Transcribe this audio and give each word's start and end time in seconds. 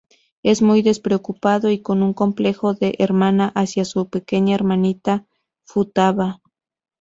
Es 0.41 0.63
muy 0.63 0.81
despreocupado 0.81 1.69
y 1.69 1.83
con 1.83 2.01
un 2.01 2.15
complejo 2.15 2.73
de 2.73 2.95
hermana 2.97 3.49
hacia 3.53 3.85
su 3.85 4.09
pequeña 4.09 4.55
hermanita 4.55 5.27
Futaba. 5.63 6.41